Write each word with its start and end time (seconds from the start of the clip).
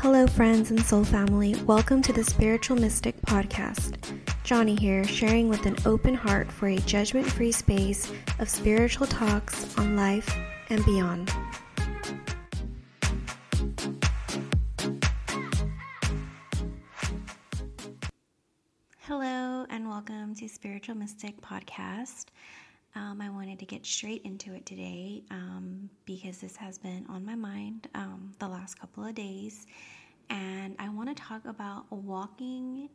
Hello, 0.00 0.28
friends 0.28 0.70
and 0.70 0.80
soul 0.80 1.02
family. 1.02 1.56
Welcome 1.66 2.02
to 2.02 2.12
the 2.12 2.22
Spiritual 2.22 2.76
Mystic 2.76 3.20
Podcast. 3.22 3.96
Johnny 4.44 4.76
here, 4.76 5.02
sharing 5.02 5.48
with 5.48 5.66
an 5.66 5.74
open 5.84 6.14
heart 6.14 6.52
for 6.52 6.68
a 6.68 6.76
judgment 6.76 7.26
free 7.26 7.50
space 7.50 8.08
of 8.38 8.48
spiritual 8.48 9.08
talks 9.08 9.76
on 9.76 9.96
life 9.96 10.32
and 10.70 10.84
beyond. 10.84 11.32
Hello, 19.00 19.66
and 19.68 19.88
welcome 19.88 20.32
to 20.36 20.48
Spiritual 20.48 20.94
Mystic 20.94 21.40
Podcast. 21.40 22.26
Um, 22.94 23.20
I 23.20 23.30
wanted 23.30 23.58
to 23.60 23.66
get 23.66 23.86
straight 23.86 24.22
into 24.24 24.54
it 24.54 24.66
today 24.66 25.22
um, 25.30 25.88
because 26.04 26.38
this 26.38 26.56
has 26.56 26.78
been 26.78 27.06
on 27.08 27.24
my 27.24 27.34
mind 27.34 27.88
um, 27.94 28.32
the 28.38 28.48
last 28.48 28.78
couple 28.78 29.04
of 29.04 29.14
days. 29.14 29.66
And 30.30 30.74
I 30.78 30.88
want 30.88 31.14
to 31.14 31.22
talk 31.22 31.44
about 31.44 31.90
walking 31.90 32.88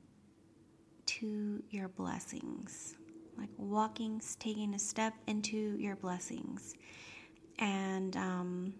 to 1.05 1.63
your 1.69 1.87
blessings, 1.89 2.95
like 3.37 3.49
walking, 3.57 4.21
taking 4.39 4.73
a 4.73 4.79
step 4.79 5.13
into 5.27 5.77
your 5.79 5.95
blessings. 5.95 6.75
And 7.59 8.15
um, 8.17 8.72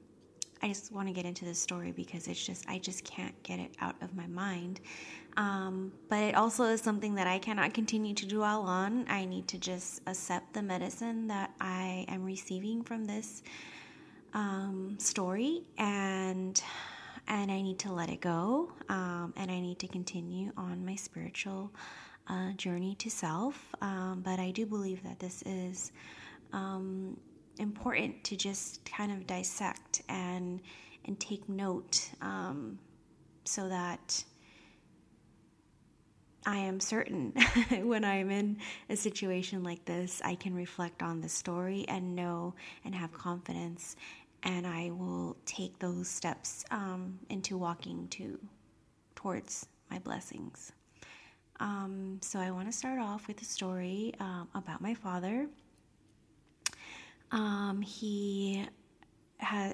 I 0.64 0.70
just 0.70 0.94
want 0.94 1.10
to 1.10 1.14
get 1.14 1.26
into 1.26 1.44
this 1.44 1.60
story 1.60 1.92
because 1.92 2.30
it's 2.30 2.44
just, 2.44 2.64
I 2.70 2.80
just 2.80 3.04
can't 3.04 3.36
get 3.44 3.60
it 3.60 3.76
out 3.82 3.96
of 4.02 4.16
my 4.16 4.28
mind. 4.28 4.80
Um, 5.36 5.92
but 6.08 6.20
it 6.24 6.36
also 6.36 6.64
is 6.64 6.80
something 6.80 7.16
that 7.16 7.28
I 7.28 7.38
cannot 7.38 7.74
continue 7.74 8.14
to 8.14 8.26
dwell 8.26 8.62
on. 8.62 9.06
I 9.10 9.26
need 9.26 9.50
to 9.50 9.58
just 9.58 10.02
accept 10.08 10.54
the 10.54 10.62
medicine 10.62 11.28
that 11.28 11.52
I 11.60 12.06
am 12.08 12.24
receiving 12.24 12.82
from 12.82 13.04
this 13.04 13.44
um, 14.34 14.96
story 15.00 15.64
and 15.78 16.62
and 17.28 17.52
I 17.52 17.62
need 17.62 17.80
to 17.80 17.94
let 17.94 18.10
it 18.10 18.20
go 18.20 18.72
um, 18.90 19.34
and 19.38 19.50
I 19.50 19.60
need 19.60 19.80
to 19.80 19.88
continue 19.88 20.52
on 20.58 20.86
my 20.86 20.96
spiritual 20.96 21.72
uh, 22.28 22.52
journey 22.54 22.96
to 22.96 23.10
self. 23.10 23.74
Um, 23.82 24.22
but 24.26 24.40
I 24.40 24.52
do 24.52 24.66
believe 24.66 25.04
that 25.04 25.20
this 25.20 25.42
is 25.46 25.94
um, 26.52 27.18
important 27.60 28.24
to 28.26 28.36
just 28.36 28.84
kind 28.86 29.12
of 29.12 29.28
dissect 29.28 30.02
and 30.10 30.62
and 31.06 31.20
take 31.20 31.48
note 31.50 32.10
um, 32.22 32.80
so 33.44 33.68
that 33.68 34.24
I 36.46 36.58
am 36.58 36.80
certain 36.80 37.34
when 37.84 38.04
I'm 38.04 38.30
in 38.30 38.58
a 38.90 38.96
situation 38.96 39.64
like 39.64 39.86
this, 39.86 40.22
I 40.24 40.36
can 40.36 40.54
reflect 40.54 41.02
on 41.02 41.22
the 41.22 41.30
story 41.30 41.86
and 41.88 42.16
know 42.16 42.54
and 42.84 42.94
have 42.94 43.14
confidence, 43.14 43.96
and 44.44 44.68
I 44.68 44.92
will 44.92 45.38
take 45.46 45.80
those 45.80 46.08
steps 46.08 46.66
um, 46.72 47.20
into 47.30 47.58
walking 47.58 48.08
to 48.10 48.40
towards 49.16 49.68
my 49.90 50.00
blessings. 50.00 50.74
Um, 51.60 52.20
so 52.22 52.40
I 52.40 52.52
want 52.52 52.68
to 52.70 52.78
start 52.78 53.00
off 53.00 53.28
with 53.28 53.42
a 53.42 53.46
story 53.46 54.14
um, 54.20 54.50
about 54.54 54.82
my 54.82 54.94
father. 54.94 55.48
Um, 57.34 57.82
he 57.82 58.66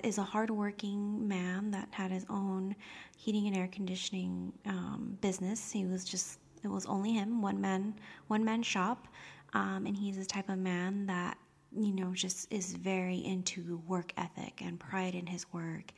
is 0.03 0.17
a 0.17 0.23
hardworking 0.23 1.27
man 1.27 1.71
that 1.71 1.89
had 1.91 2.09
his 2.09 2.25
own 2.29 2.75
heating 3.17 3.47
and 3.47 3.55
air 3.55 3.67
conditioning 3.67 4.53
um, 4.65 5.17
business. 5.21 5.71
He 5.71 5.85
was 5.85 6.05
just 6.05 6.39
it 6.63 6.67
was 6.69 6.85
only 6.85 7.13
him, 7.13 7.41
one 7.41 7.61
man, 7.61 7.93
one 8.27 8.43
man 8.43 8.63
shop, 8.63 9.07
um, 9.53 9.85
and 9.85 9.95
he's 9.95 10.17
the 10.17 10.25
type 10.25 10.49
of 10.49 10.57
man 10.57 11.05
that 11.07 11.37
you 11.77 11.93
know 11.93 12.13
just 12.13 12.51
is 12.51 12.73
very 12.73 13.17
into 13.25 13.81
work 13.87 14.13
ethic 14.17 14.61
and 14.63 14.79
pride 14.79 15.13
in 15.13 15.27
his 15.27 15.51
work, 15.53 15.91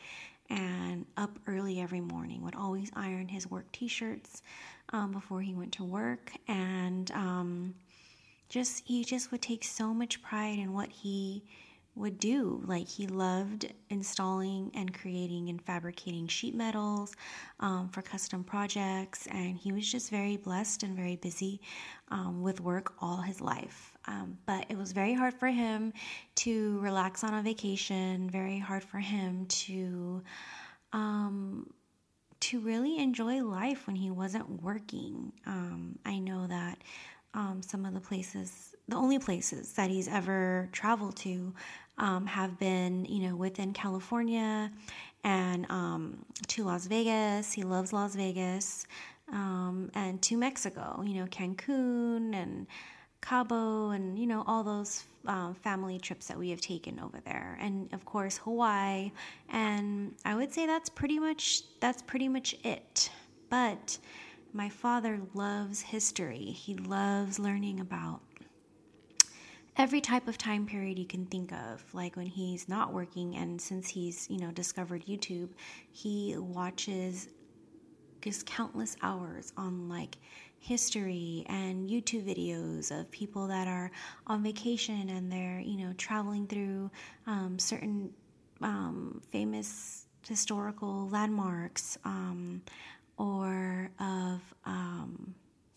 and 0.50 1.06
up 1.18 1.38
early 1.48 1.80
every 1.80 2.02
morning. 2.02 2.44
Would 2.44 2.56
always 2.56 2.92
iron 2.96 3.28
his 3.28 3.50
work 3.50 3.72
T-shirts 3.72 4.42
um, 4.94 5.12
before 5.12 5.42
he 5.42 5.54
went 5.54 5.74
to 5.74 5.84
work, 5.84 6.32
and 6.48 7.12
um, 7.12 7.76
just 8.52 8.84
he 8.86 9.04
just 9.04 9.32
would 9.32 9.42
take 9.42 9.64
so 9.64 9.94
much 9.94 10.22
pride 10.22 10.60
in 10.60 10.74
what 10.74 10.90
he 10.90 11.44
would 11.96 12.20
do. 12.20 12.62
Like 12.66 12.88
he 12.88 13.08
loved 13.08 13.74
installing 13.90 14.72
and 14.74 14.94
creating 14.94 15.50
and 15.50 15.62
fabricating 15.62 16.28
sheet 16.28 16.54
metals 16.54 17.14
um, 17.60 17.90
for 17.90 18.02
custom 18.02 18.44
projects, 18.44 19.28
and 19.28 19.58
he 19.58 19.72
was 19.72 19.90
just 19.90 20.10
very 20.10 20.38
blessed 20.38 20.84
and 20.84 20.96
very 20.96 21.16
busy 21.16 21.62
um, 22.10 22.42
with 22.42 22.60
work 22.62 22.94
all 23.02 23.18
his 23.18 23.42
life. 23.42 23.98
Um, 24.06 24.38
but 24.46 24.66
it 24.70 24.78
was 24.78 24.92
very 24.92 25.14
hard 25.14 25.34
for 25.34 25.48
him 25.48 25.94
to 26.36 26.80
relax 26.80 27.24
on 27.24 27.34
a 27.34 27.42
vacation. 27.42 28.30
Very 28.30 28.60
hard 28.60 28.84
for 28.84 29.00
him 29.00 29.46
to 29.48 30.22
um, 30.92 31.72
to 32.42 32.60
really 32.60 32.98
enjoy 32.98 33.42
life 33.44 33.88
when 33.88 33.96
he 33.96 34.12
wasn't 34.12 34.62
working. 34.62 35.32
Um, 35.46 36.00
I 36.06 36.20
know 36.20 36.48
that 36.48 36.80
um, 37.34 37.62
some 37.62 37.86
of 37.86 37.94
the 37.94 38.00
places, 38.00 38.76
the 38.88 38.96
only 38.96 39.20
places 39.20 39.74
that 39.74 39.90
he's 39.90 40.08
ever 40.08 40.70
traveled 40.72 41.16
to, 41.18 41.54
um, 41.98 42.26
have 42.26 42.58
been, 42.60 43.06
you 43.06 43.28
know, 43.28 43.36
within 43.36 43.74
California 43.74 44.72
and 45.24 45.70
um, 45.70 46.26
to 46.48 46.64
Las 46.64 46.88
Vegas. 46.88 47.54
He 47.54 47.64
loves 47.64 47.94
Las 47.94 48.16
Vegas. 48.16 48.86
Um, 49.32 49.90
and 49.94 50.22
to 50.24 50.36
Mexico, 50.36 51.02
you 51.06 51.16
know, 51.16 51.26
Cancun 51.28 52.36
and 52.36 52.68
Cabo 53.22 53.92
and, 53.92 54.20
you 54.20 54.28
know, 54.28 54.44
all 54.46 54.64
those 54.64 55.06
um, 55.26 55.54
family 55.54 56.00
trips 56.00 56.28
that 56.28 56.38
we 56.38 56.50
have 56.50 56.60
taken 56.60 57.00
over 57.00 57.22
there. 57.24 57.58
And 57.62 57.94
of 57.94 58.04
course, 58.04 58.38
Hawaii. 58.38 59.12
And 59.50 60.16
I 60.26 60.36
would 60.36 60.52
say 60.52 60.66
that's 60.66 60.90
pretty 60.90 61.20
much, 61.20 61.62
that's 61.80 62.02
pretty 62.02 62.28
much 62.28 62.56
it. 62.64 63.10
But 63.50 64.00
my 64.54 64.70
father 64.70 65.22
loves 65.34 65.82
history. 65.82 66.46
He 66.46 66.76
loves 66.76 67.40
learning 67.40 67.80
about 67.80 68.22
every 69.78 70.02
type 70.02 70.28
of 70.28 70.38
time 70.38 70.66
period 70.66 71.00
you 71.00 71.06
can 71.06 71.26
think 71.26 71.52
of 71.54 71.84
like 71.94 72.16
when 72.18 72.26
he's 72.26 72.68
not 72.68 72.92
working 72.92 73.36
and 73.38 73.60
since 73.60 73.88
he's 73.88 74.28
you 74.30 74.38
know 74.38 74.52
discovered 74.52 75.04
youtube 75.06 75.50
he 75.92 76.36
watches 76.38 77.30
just 78.22 78.46
countless 78.46 78.98
hours 79.02 79.54
on 79.58 79.88
like 79.88 80.18
history 80.60 81.46
and 81.48 81.90
youtube 81.90 82.24
videos 82.24 82.92
of 82.92 83.10
people 83.12 83.48
that 83.48 83.68
are 83.68 83.90
on 84.28 84.44
vacation 84.44 85.10
and 85.10 85.32
they're 85.32 85.62
you 85.62 85.78
know 85.78 85.94
traveling 85.98 86.46
through 86.46 86.92
um, 87.26 87.58
certain 87.58 88.14
um, 88.62 89.22
famous 89.32 90.06
historical 90.28 91.08
landmarks 91.10 91.98
um, 92.06 92.62
or 93.18 93.90
of 94.00 94.41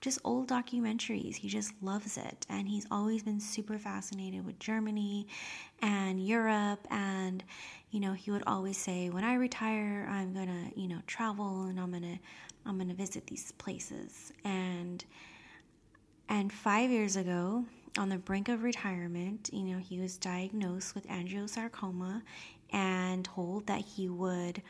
just 0.04 0.18
old 0.22 0.46
documentaries. 0.46 1.34
He 1.34 1.48
just 1.48 1.72
loves 1.80 2.18
it. 2.18 2.46
And 2.50 2.68
he's 2.68 2.86
always 2.90 3.22
been 3.22 3.40
super 3.40 3.78
fascinated 3.78 4.44
with 4.44 4.58
Germany 4.58 5.26
and 5.80 6.24
Europe. 6.24 6.86
And, 6.90 7.42
you 7.90 8.00
know, 8.00 8.12
he 8.12 8.30
would 8.30 8.42
always 8.46 8.76
say, 8.76 9.08
when 9.08 9.24
I 9.24 9.34
retire, 9.34 10.06
I'm 10.10 10.34
going 10.34 10.48
to, 10.48 10.78
you 10.78 10.88
know, 10.88 11.00
travel 11.06 11.64
and 11.64 11.80
I'm 11.80 11.90
going 11.90 12.02
to, 12.02 12.18
I'm 12.66 12.76
going 12.76 12.88
to 12.88 12.94
visit 12.94 13.26
these 13.26 13.52
places. 13.52 14.30
And, 14.44 15.02
and 16.28 16.52
five 16.52 16.90
years 16.90 17.16
ago, 17.16 17.64
on 17.96 18.10
the 18.10 18.18
brink 18.18 18.50
of 18.50 18.62
retirement, 18.62 19.48
you 19.54 19.62
know, 19.62 19.78
he 19.78 20.00
was 20.00 20.18
diagnosed 20.18 20.94
with 20.94 21.08
angiosarcoma 21.08 22.20
and 22.72 23.24
told 23.24 23.66
that 23.68 23.80
he 23.80 24.10
would 24.10 24.60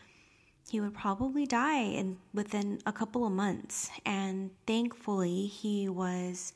he 0.71 0.81
would 0.81 0.95
probably 0.95 1.47
die 1.47 1.83
in 1.83 2.17
within 2.33 2.81
a 2.87 2.93
couple 2.93 3.27
of 3.27 3.33
months. 3.33 3.91
And 4.05 4.51
thankfully, 4.67 5.47
he 5.47 5.89
was 5.89 6.53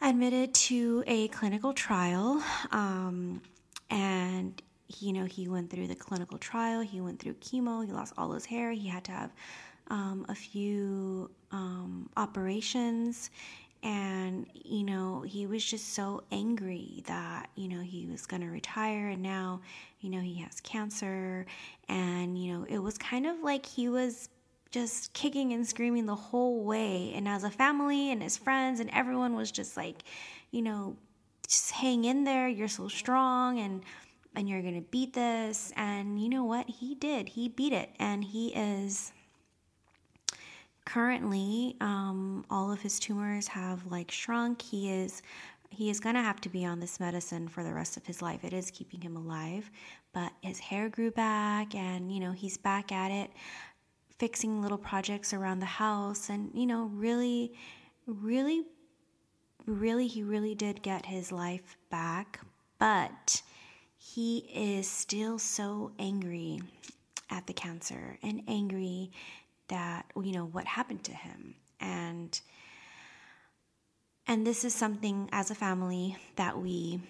admitted 0.00 0.54
to 0.54 1.04
a 1.06 1.28
clinical 1.28 1.72
trial. 1.72 2.42
Um, 2.70 3.42
and 3.90 4.60
you 5.00 5.12
know, 5.12 5.24
he 5.24 5.48
went 5.48 5.70
through 5.70 5.86
the 5.86 5.94
clinical 5.94 6.38
trial. 6.38 6.80
He 6.80 7.00
went 7.00 7.20
through 7.20 7.34
chemo. 7.34 7.84
He 7.84 7.92
lost 7.92 8.14
all 8.16 8.32
his 8.32 8.46
hair. 8.46 8.72
He 8.72 8.88
had 8.88 9.04
to 9.04 9.12
have 9.12 9.30
um, 9.88 10.24
a 10.28 10.34
few 10.34 11.30
um, 11.52 12.08
operations 12.16 13.30
and 13.82 14.46
you 14.54 14.82
know 14.82 15.22
he 15.22 15.46
was 15.46 15.64
just 15.64 15.94
so 15.94 16.22
angry 16.30 17.02
that 17.06 17.48
you 17.54 17.68
know 17.68 17.80
he 17.80 18.06
was 18.06 18.26
going 18.26 18.42
to 18.42 18.48
retire 18.48 19.08
and 19.08 19.22
now 19.22 19.60
you 20.00 20.10
know 20.10 20.20
he 20.20 20.36
has 20.42 20.60
cancer. 20.60 21.46
And 21.88 22.42
you 22.42 22.52
know 22.52 22.66
it 22.68 22.78
was 22.78 22.98
kind 22.98 23.26
of 23.26 23.40
like 23.40 23.66
he 23.66 23.88
was 23.88 24.28
just 24.70 25.12
kicking 25.14 25.52
and 25.52 25.66
screaming 25.66 26.06
the 26.06 26.14
whole 26.14 26.62
way. 26.64 27.12
And 27.14 27.28
as 27.28 27.44
a 27.44 27.50
family 27.50 28.10
and 28.10 28.22
his 28.22 28.36
friends 28.36 28.80
and 28.80 28.90
everyone 28.90 29.34
was 29.34 29.50
just 29.50 29.76
like 29.76 30.02
you 30.50 30.62
know 30.62 30.96
just 31.46 31.70
hang 31.70 32.04
in 32.04 32.24
there 32.24 32.46
you're 32.46 32.68
so 32.68 32.88
strong 32.88 33.58
and 33.58 33.82
and 34.38 34.48
you're 34.48 34.62
going 34.62 34.74
to 34.74 34.88
beat 34.90 35.14
this. 35.14 35.72
And 35.76 36.22
you 36.22 36.28
know 36.28 36.44
what? 36.44 36.68
He 36.68 36.94
did. 36.94 37.30
He 37.30 37.48
beat 37.48 37.72
it. 37.72 37.90
And 37.98 38.22
he 38.22 38.48
is 38.54 39.12
currently 40.88 41.76
um, 41.80 42.44
all 42.50 42.72
of 42.72 42.80
his 42.80 42.98
tumors 42.98 43.46
have 43.46 43.86
like 43.86 44.10
shrunk 44.10 44.62
he 44.62 44.90
is 44.90 45.22
he 45.70 45.90
is 45.90 46.00
going 46.00 46.14
to 46.14 46.22
have 46.22 46.40
to 46.40 46.48
be 46.48 46.64
on 46.64 46.80
this 46.80 46.98
medicine 46.98 47.46
for 47.46 47.62
the 47.62 47.72
rest 47.72 47.96
of 47.98 48.06
his 48.06 48.22
life 48.22 48.42
it 48.42 48.54
is 48.54 48.70
keeping 48.70 49.00
him 49.00 49.16
alive 49.16 49.70
but 50.14 50.32
his 50.40 50.58
hair 50.58 50.88
grew 50.88 51.10
back 51.10 51.74
and 51.74 52.10
you 52.10 52.18
know 52.18 52.32
he's 52.32 52.56
back 52.56 52.90
at 52.90 53.10
it 53.10 53.30
fixing 54.18 54.60
little 54.60 54.78
projects 54.78 55.32
around 55.32 55.60
the 55.60 55.66
house 55.66 56.28
and, 56.28 56.50
you 56.52 56.66
know, 56.66 56.90
really, 56.94 57.52
really, 58.06 58.64
really, 59.66 60.06
he 60.06 60.22
really 60.22 60.54
did 60.54 60.82
get 60.82 61.06
his 61.06 61.30
life 61.30 61.76
back. 61.90 62.40
But 62.78 63.42
he 63.96 64.38
is 64.54 64.88
still 64.88 65.38
so 65.38 65.92
angry 65.98 66.60
at 67.30 67.46
the 67.46 67.52
cancer 67.52 68.18
and 68.22 68.42
angry 68.48 69.10
that, 69.68 70.06
you 70.16 70.32
know, 70.32 70.44
what 70.44 70.64
happened 70.64 71.04
to 71.04 71.12
him. 71.12 71.54
And, 71.80 72.38
and 74.26 74.46
this 74.46 74.64
is 74.64 74.74
something 74.74 75.28
as 75.32 75.50
a 75.50 75.54
family 75.54 76.16
that 76.36 76.58
we 76.58 77.00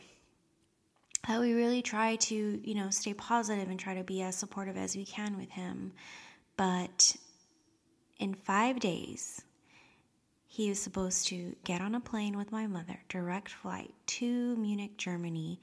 that 1.26 1.40
we 1.40 1.52
really 1.52 1.82
try 1.82 2.16
to, 2.16 2.34
you 2.34 2.74
know, 2.74 2.88
stay 2.88 3.12
positive 3.12 3.68
and 3.68 3.78
try 3.78 3.94
to 3.94 4.04
be 4.04 4.22
as 4.22 4.34
supportive 4.34 4.76
as 4.76 4.96
we 4.96 5.04
can 5.04 5.36
with 5.36 5.50
him. 5.50 5.92
But 6.56 7.16
in 8.18 8.34
five 8.34 8.80
days, 8.80 9.42
he 10.46 10.70
was 10.70 10.80
supposed 10.80 11.26
to 11.28 11.54
get 11.64 11.82
on 11.82 11.94
a 11.94 12.00
plane 12.00 12.36
with 12.36 12.50
my 12.50 12.66
mother, 12.66 12.98
direct 13.08 13.50
flight 13.50 13.92
to 14.06 14.56
Munich, 14.56 14.96
Germany. 14.96 15.60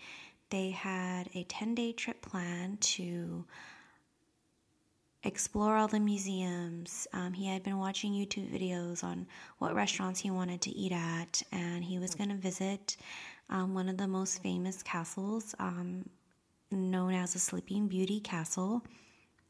They 0.52 0.70
had 0.70 1.30
a 1.34 1.44
10 1.46 1.74
day 1.74 1.92
trip 1.92 2.22
planned 2.22 2.80
to 2.82 3.46
explore 5.26 5.76
all 5.76 5.88
the 5.88 6.00
museums. 6.00 7.08
Um, 7.12 7.34
he 7.34 7.48
had 7.48 7.64
been 7.64 7.80
watching 7.80 8.14
YouTube 8.14 8.52
videos 8.52 9.04
on 9.04 9.28
what 9.58 9.74
restaurants 9.76 10.20
he 10.20 10.30
wanted 10.30 10.62
to 10.62 10.70
eat 10.70 10.92
at, 10.92 11.42
and 11.52 11.84
he 11.84 12.00
was 12.00 12.16
going 12.16 12.30
to 12.30 12.36
visit 12.36 12.96
um, 13.50 13.74
one 13.74 13.90
of 13.90 13.98
the 13.98 14.08
most 14.08 14.42
famous 14.42 14.84
castles, 14.84 15.56
um, 15.60 16.08
known 16.72 17.14
as 17.14 17.34
the 17.34 17.40
Sleeping 17.40 17.88
Beauty 17.88 18.20
Castle, 18.20 18.84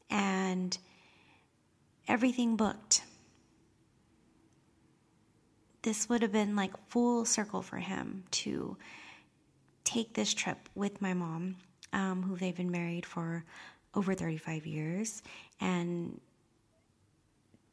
and 0.09 0.77
everything 2.07 2.55
booked. 2.55 3.03
This 5.81 6.09
would 6.09 6.21
have 6.21 6.31
been 6.31 6.55
like 6.55 6.73
full 6.87 7.25
circle 7.25 7.61
for 7.61 7.77
him 7.77 8.23
to 8.31 8.77
take 9.83 10.13
this 10.13 10.33
trip 10.33 10.69
with 10.73 11.01
my 11.01 11.13
mom, 11.13 11.57
um, 11.93 12.23
who 12.23 12.35
they've 12.37 12.55
been 12.55 12.71
married 12.71 13.05
for 13.05 13.45
over 13.95 14.13
35 14.13 14.65
years. 14.65 15.23
And 15.59 16.19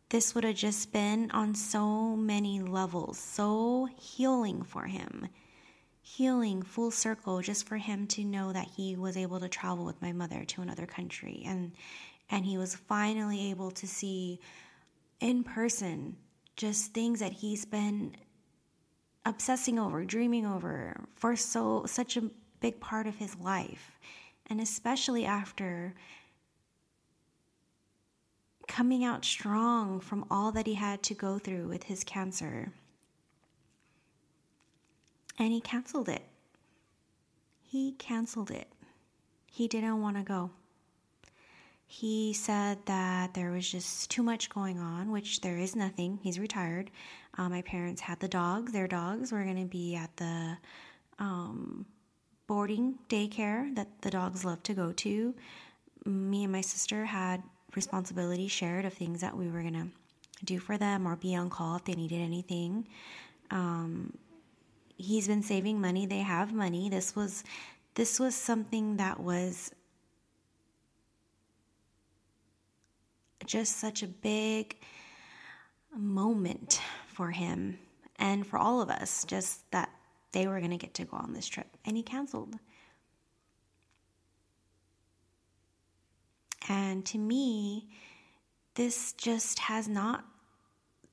this 0.09 0.35
would 0.35 0.45
have 0.45 0.57
just 0.57 0.93
been 0.93 1.31
on 1.31 1.55
so 1.55 2.17
many 2.17 2.61
levels, 2.61 3.19
so 3.19 3.89
healing 3.99 4.63
for 4.63 4.85
him. 4.85 5.29
Healing 6.03 6.63
full 6.63 6.91
circle 6.91 7.41
just 7.41 7.67
for 7.67 7.77
him 7.77 8.07
to 8.09 8.25
know 8.25 8.53
that 8.53 8.69
he 8.77 8.97
was 8.97 9.17
able 9.17 9.41
to 9.41 9.49
travel 9.49 9.85
with 9.85 10.03
my 10.03 10.13
mother 10.13 10.45
to 10.45 10.63
another 10.63 10.87
country 10.87 11.43
and 11.47 11.73
and 12.29 12.47
he 12.47 12.57
was 12.59 12.75
finally 12.75 13.51
able 13.51 13.71
to 13.71 13.87
see 13.87 14.41
in 15.21 15.45
person 15.45 16.17
just 16.57 16.93
things 16.93 17.21
that 17.21 17.33
he's 17.33 17.65
been 17.65 18.17
obsessing 19.25 19.79
over, 19.79 20.05
dreaming 20.05 20.47
over 20.47 21.05
for 21.15 21.37
so 21.37 21.85
such 21.87 22.17
a 22.17 22.31
big 22.61 22.81
part 22.81 23.07
of 23.07 23.17
his 23.17 23.37
life. 23.37 23.99
And 24.53 24.61
especially 24.61 25.25
after 25.25 25.95
coming 28.69 29.03
out 29.03 29.25
strong 29.25 29.99
from 29.99 30.27
all 30.31 30.53
that 30.53 30.67
he 30.67 30.75
had 30.75 31.03
to 31.05 31.15
go 31.15 31.39
through 31.39 31.69
with 31.69 31.85
his 31.85 32.05
cancer. 32.05 32.71
And 35.39 35.55
he 35.55 35.63
canceled 35.63 36.11
it. 36.11 36.27
He 37.63 37.93
canceled 37.93 38.51
it. 38.51 38.69
He 39.47 39.69
didn't 39.69 40.03
want 40.03 40.19
to 40.19 40.23
go. 40.23 40.51
He 41.87 42.35
said 42.35 42.77
that 42.85 43.33
there 43.33 43.53
was 43.53 43.71
just 43.71 44.11
too 44.11 44.23
much 44.23 44.51
going 44.51 44.79
on, 44.79 45.11
which 45.11 45.41
there 45.41 45.57
is 45.57 45.75
nothing. 45.75 46.19
He's 46.23 46.39
retired. 46.39 46.91
Uh, 47.39 47.49
my 47.49 47.63
parents 47.63 48.03
had 48.03 48.21
the 48.21 48.29
dogs. 48.29 48.71
Their 48.71 48.87
dogs 48.87 49.33
were 49.33 49.45
going 49.45 49.63
to 49.63 49.65
be 49.65 49.95
at 49.95 50.15
the 50.19 50.59
um, 51.19 51.87
boarding 52.53 52.99
daycare 53.09 53.75
that 53.75 53.89
the 54.03 54.11
dogs 54.11 54.45
love 54.45 54.63
to 54.63 54.75
go 54.75 54.93
to. 54.93 55.35
Me 56.05 56.43
and 56.43 56.53
my 56.53 56.61
sister 56.61 57.07
had 57.07 57.43
responsibility 57.75 58.47
shared 58.47 58.85
of 58.85 58.93
things 58.93 59.23
that 59.23 59.35
we 59.35 59.49
were 59.49 59.63
going 59.63 59.73
to 59.73 59.87
do 60.45 60.59
for 60.59 60.77
them 60.77 61.09
or 61.09 61.17
be 61.17 61.35
on 61.35 61.49
call 61.49 61.77
if 61.77 61.85
they 61.85 61.95
needed 61.95 62.21
anything. 62.21 62.87
Um, 63.51 64.13
he's 64.99 65.27
been 65.29 65.43
saving 65.43 65.81
money. 65.81 66.05
They 66.05 66.19
have 66.19 66.53
money. 66.53 66.91
This 66.91 67.17
was 67.17 67.43
this 67.95 68.21
was 68.21 68.35
something 68.35 68.99
that 68.99 69.19
was 69.19 69.71
just 73.47 73.79
such 73.79 74.03
a 74.03 74.07
big 74.07 74.77
moment 75.97 76.83
for 77.07 77.31
him 77.31 77.79
and 78.17 78.47
for 78.47 78.59
all 78.59 78.83
of 78.83 78.91
us 78.91 79.25
just 79.25 79.71
that 79.71 79.89
they 80.33 80.47
were 80.47 80.59
going 80.59 80.71
to 80.71 80.77
get 80.77 80.95
to 80.95 81.05
go 81.05 81.17
on 81.17 81.33
this 81.33 81.47
trip 81.47 81.69
and 81.85 81.97
he 81.97 82.03
canceled 82.03 82.57
And 86.69 87.05
to 87.07 87.19
me, 87.19 87.89
this 88.75 89.13
just 89.15 89.59
has 89.59 89.89
not 89.89 90.25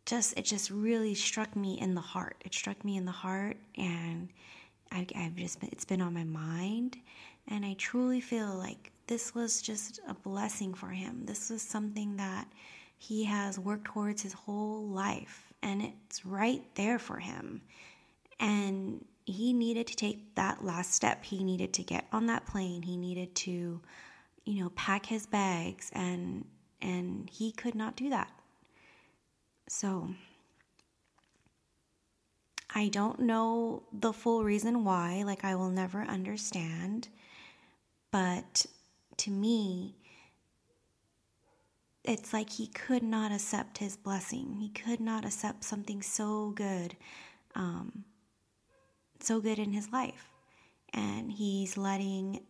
just 0.06 0.38
it 0.38 0.46
just 0.46 0.72
really 0.72 1.14
struck 1.14 1.56
me 1.56 1.80
in 1.80 1.96
the 1.96 2.02
heart. 2.02 2.38
It 2.46 2.54
struck 2.54 2.84
me 2.84 2.98
in 2.98 3.06
the 3.06 3.12
heart, 3.12 3.58
and 3.76 4.30
I, 4.92 5.06
have 5.14 5.36
just 5.36 5.60
been, 5.60 5.70
it's 5.72 5.86
been 5.86 6.02
on 6.02 6.14
my 6.14 6.24
mind, 6.24 6.98
and 7.48 7.64
I 7.66 7.76
truly 7.78 8.22
feel 8.22 8.56
like 8.56 8.92
this 9.08 9.36
was 9.36 9.62
just 9.62 10.00
a 10.08 10.14
blessing 10.14 10.74
for 10.74 10.90
him. 10.90 11.26
This 11.26 11.50
was 11.50 11.62
something 11.62 12.18
that 12.18 12.48
he 12.98 13.24
has 13.26 13.60
worked 13.60 13.86
towards 13.86 14.22
his 14.22 14.34
whole 14.34 14.88
life, 14.88 15.54
and 15.62 15.82
it's 15.82 16.26
right 16.26 16.64
there 16.76 17.00
for 17.00 17.18
him. 17.18 17.62
And 18.40 19.06
he 19.32 19.54
needed 19.54 19.88
to 19.88 19.96
take 19.96 20.36
that 20.36 20.64
last 20.64 20.94
step. 20.94 21.24
He 21.24 21.44
needed 21.44 21.74
to 21.74 21.84
get 21.84 22.06
on 22.12 22.26
that 22.28 22.46
plane. 22.46 22.82
He 22.82 22.98
needed 22.98 23.36
to 23.36 23.82
you 24.50 24.64
know, 24.64 24.70
pack 24.72 25.06
his 25.06 25.28
bags 25.28 25.92
and 25.94 26.44
and 26.82 27.30
he 27.30 27.52
could 27.52 27.76
not 27.76 27.96
do 27.96 28.10
that. 28.10 28.32
So 29.68 30.10
I 32.74 32.88
don't 32.88 33.20
know 33.20 33.84
the 33.94 34.12
full 34.12 34.44
reason 34.44 34.84
why, 34.84 35.22
like 35.24 35.44
I 35.44 35.54
will 35.56 35.70
never 35.70 36.02
understand, 36.02 37.10
but 38.12 38.66
to 39.18 39.30
me 39.30 39.96
it's 42.04 42.34
like 42.34 42.50
he 42.50 42.68
could 42.68 43.04
not 43.04 43.32
accept 43.32 43.78
his 43.78 43.98
blessing. 43.98 44.56
He 44.60 44.70
could 44.70 45.00
not 45.00 45.26
accept 45.26 45.64
something 45.64 46.02
so 46.02 46.50
good, 46.56 46.96
um, 47.54 48.04
so 49.22 49.40
good 49.40 49.60
in 49.60 49.74
his 49.74 49.92
life. 49.92 50.30
And 50.94 51.32
he's 51.32 51.78
letting 51.78 52.42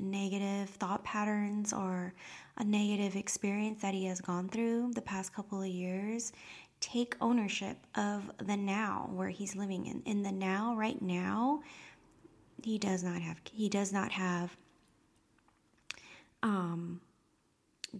negative 0.00 0.70
thought 0.70 1.04
patterns 1.04 1.72
or 1.72 2.14
a 2.56 2.64
negative 2.64 3.16
experience 3.16 3.82
that 3.82 3.94
he 3.94 4.06
has 4.06 4.20
gone 4.20 4.48
through 4.48 4.92
the 4.94 5.02
past 5.02 5.34
couple 5.34 5.60
of 5.60 5.68
years 5.68 6.32
take 6.80 7.16
ownership 7.20 7.78
of 7.94 8.30
the 8.38 8.56
now 8.56 9.08
where 9.12 9.28
he's 9.28 9.56
living 9.56 9.86
in 9.86 10.02
in 10.04 10.22
the 10.22 10.32
now 10.32 10.74
right 10.76 11.00
now 11.00 11.60
he 12.62 12.78
does 12.78 13.02
not 13.02 13.20
have 13.20 13.40
he 13.50 13.68
does 13.68 13.92
not 13.92 14.12
have 14.12 14.56
um 16.42 17.00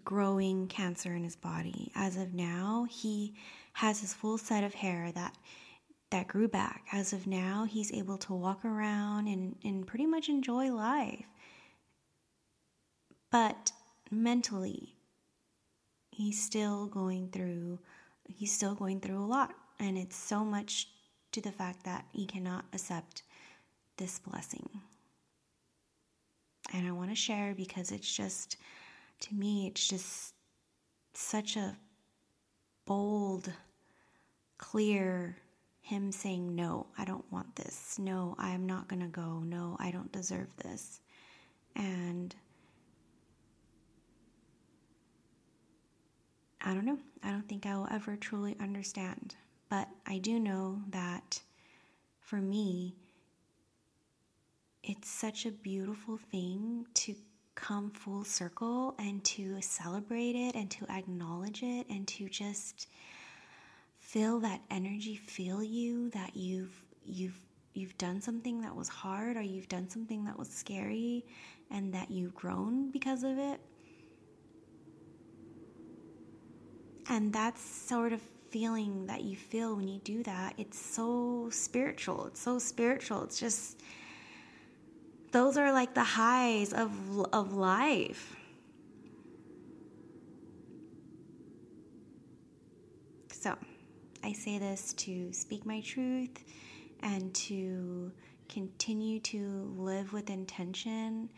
growing 0.04 0.66
cancer 0.68 1.14
in 1.14 1.24
his 1.24 1.36
body 1.36 1.90
as 1.94 2.16
of 2.16 2.34
now 2.34 2.86
he 2.90 3.32
has 3.72 4.00
his 4.00 4.12
full 4.12 4.36
set 4.36 4.62
of 4.62 4.74
hair 4.74 5.10
that 5.12 5.34
that 6.10 6.28
grew 6.28 6.48
back. 6.48 6.86
As 6.92 7.12
of 7.12 7.26
now 7.26 7.64
he's 7.64 7.92
able 7.92 8.18
to 8.18 8.34
walk 8.34 8.64
around 8.64 9.28
and, 9.28 9.56
and 9.64 9.86
pretty 9.86 10.06
much 10.06 10.28
enjoy 10.28 10.72
life. 10.72 11.26
But 13.30 13.72
mentally, 14.10 14.96
he's 16.10 16.42
still 16.42 16.86
going 16.86 17.28
through 17.30 17.78
he's 18.28 18.52
still 18.52 18.74
going 18.74 19.00
through 19.00 19.22
a 19.22 19.24
lot. 19.24 19.54
And 19.78 19.96
it's 19.96 20.16
so 20.16 20.44
much 20.44 20.88
to 21.32 21.40
the 21.40 21.52
fact 21.52 21.84
that 21.84 22.06
he 22.12 22.26
cannot 22.26 22.64
accept 22.72 23.22
this 23.98 24.18
blessing. 24.18 24.68
And 26.72 26.88
I 26.88 26.92
want 26.92 27.10
to 27.10 27.16
share 27.16 27.54
because 27.54 27.92
it's 27.92 28.12
just 28.12 28.56
to 29.20 29.34
me 29.34 29.66
it's 29.66 29.86
just 29.86 30.34
such 31.14 31.56
a 31.56 31.76
bold 32.86 33.52
clear 34.58 35.36
him 35.86 36.10
saying 36.10 36.52
no, 36.56 36.88
I 36.98 37.04
don't 37.04 37.30
want 37.30 37.54
this. 37.54 37.96
No, 37.96 38.34
I'm 38.40 38.66
not 38.66 38.88
going 38.88 39.02
to 39.02 39.06
go. 39.06 39.38
No, 39.44 39.76
I 39.78 39.92
don't 39.92 40.10
deserve 40.10 40.48
this. 40.56 41.00
And 41.76 42.34
I 46.60 46.74
don't 46.74 46.86
know. 46.86 46.98
I 47.22 47.30
don't 47.30 47.48
think 47.48 47.66
I 47.66 47.76
will 47.76 47.86
ever 47.92 48.16
truly 48.16 48.56
understand. 48.58 49.36
But 49.68 49.88
I 50.04 50.18
do 50.18 50.40
know 50.40 50.80
that 50.90 51.40
for 52.18 52.40
me, 52.40 52.96
it's 54.82 55.08
such 55.08 55.46
a 55.46 55.52
beautiful 55.52 56.18
thing 56.32 56.86
to 56.94 57.14
come 57.54 57.92
full 57.92 58.24
circle 58.24 58.96
and 58.98 59.22
to 59.22 59.62
celebrate 59.62 60.34
it 60.34 60.56
and 60.56 60.68
to 60.72 60.90
acknowledge 60.90 61.62
it 61.62 61.86
and 61.88 62.08
to 62.08 62.28
just 62.28 62.88
feel 64.06 64.38
that 64.40 64.60
energy 64.70 65.16
feel 65.16 65.62
you 65.62 66.10
that 66.10 66.36
you've 66.36 66.74
you've 67.04 67.38
you've 67.74 67.96
done 67.98 68.20
something 68.20 68.60
that 68.60 68.74
was 68.74 68.88
hard 68.88 69.36
or 69.36 69.42
you've 69.42 69.68
done 69.68 69.88
something 69.88 70.24
that 70.24 70.38
was 70.38 70.48
scary 70.48 71.24
and 71.70 71.92
that 71.92 72.10
you've 72.10 72.34
grown 72.34 72.90
because 72.90 73.22
of 73.24 73.36
it 73.36 73.60
and 77.08 77.32
that's 77.32 77.60
sort 77.60 78.12
of 78.12 78.20
feeling 78.50 79.06
that 79.06 79.22
you 79.22 79.36
feel 79.36 79.74
when 79.74 79.88
you 79.88 79.98
do 80.04 80.22
that 80.22 80.54
it's 80.56 80.78
so 80.78 81.48
spiritual 81.50 82.26
it's 82.26 82.40
so 82.40 82.58
spiritual 82.58 83.24
it's 83.24 83.40
just 83.40 83.82
those 85.32 85.56
are 85.58 85.72
like 85.72 85.92
the 85.94 86.04
highs 86.04 86.72
of 86.72 86.90
of 87.32 87.52
life. 87.52 88.36
So, 93.30 93.56
I 94.26 94.32
say 94.32 94.58
this 94.58 94.92
to 94.94 95.32
speak 95.32 95.64
my 95.64 95.80
truth 95.82 96.42
and 96.98 97.32
to 97.32 98.10
continue 98.48 99.20
to 99.20 99.72
live 99.78 100.12
with 100.12 100.30
intention 100.30 101.28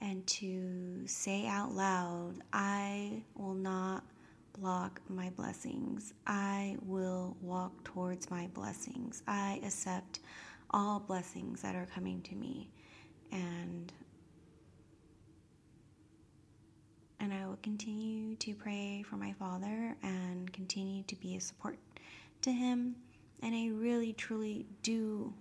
and 0.00 0.26
to 0.26 1.06
say 1.06 1.46
out 1.46 1.72
loud, 1.72 2.34
I 2.52 3.22
will 3.34 3.54
not 3.54 4.04
block 4.60 5.00
my 5.08 5.30
blessings. 5.30 6.12
I 6.26 6.76
will 6.82 7.34
walk 7.40 7.82
towards 7.82 8.30
my 8.30 8.46
blessings. 8.48 9.22
I 9.26 9.58
accept 9.64 10.20
all 10.70 11.00
blessings 11.00 11.62
that 11.62 11.74
are 11.74 11.86
coming 11.94 12.20
to 12.22 12.34
me 12.34 12.68
and 13.32 13.90
and 17.20 17.32
I 17.32 17.46
will 17.46 17.58
continue 17.62 18.36
to 18.36 18.54
pray 18.54 19.02
for 19.08 19.16
my 19.16 19.32
father 19.32 19.96
and 20.02 20.52
continue 20.52 21.04
to 21.04 21.16
be 21.16 21.36
a 21.36 21.40
support 21.40 21.78
to 22.44 22.52
him 22.52 22.96
and 23.42 23.54
I 23.54 23.68
really 23.68 24.12
truly 24.12 24.66
do 24.82 25.32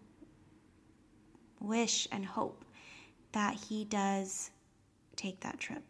wish 1.60 2.08
and 2.12 2.26
hope 2.26 2.66
that 3.34 3.56
he 3.56 3.86
does 3.86 4.52
take 5.16 5.40
that 5.42 5.60
trip 5.60 5.84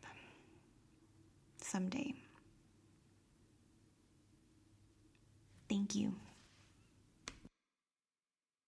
someday. 1.60 2.14
Thank 5.70 5.96
you. 5.96 6.14